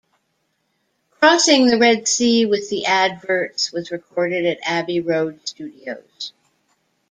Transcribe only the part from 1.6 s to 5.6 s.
the Red Sea with the Adverts" was recorded at Abbey Road